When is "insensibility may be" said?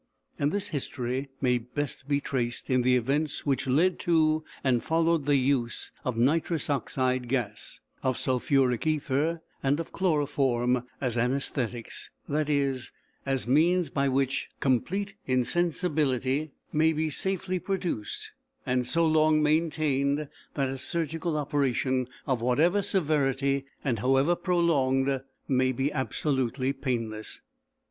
15.27-17.11